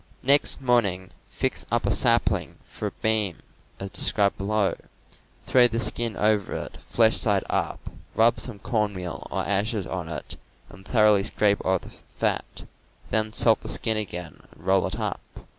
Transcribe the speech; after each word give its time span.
Next 0.23 0.59
morn 0.59 0.87
ing 0.87 1.11
fix 1.29 1.63
up 1.71 1.85
a 1.85 1.91
sapling 1.91 2.55
for 2.65 2.87
a 2.87 2.91
"beam" 3.03 3.37
(as 3.79 3.91
described 3.91 4.35
below), 4.35 4.75
throw 5.43 5.67
the 5.67 5.79
skin 5.79 6.15
over 6.17 6.53
it, 6.55 6.77
flesh 6.89 7.17
side 7.17 7.43
up, 7.51 7.87
rub 8.15 8.39
some 8.39 8.57
corn 8.57 8.95
meal 8.95 9.27
or 9.29 9.45
ashes 9.47 9.85
on 9.85 10.09
it 10.09 10.37
and 10.69 10.87
thoroughly 10.87 11.21
scrape 11.21 11.63
off 11.63 11.81
the 11.81 11.93
fat; 12.17 12.63
then 13.11 13.31
salt 13.31 13.61
the 13.61 13.69
skin 13.69 13.95
again 13.97 14.41
and 14.51 14.65
roll 14.65 14.87
it 14.87 14.99
up. 14.99 15.19